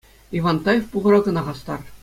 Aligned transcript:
Ивантаев 0.37 0.83
пухура 0.91 1.19
кӑна 1.23 1.41
хастар. 1.47 1.79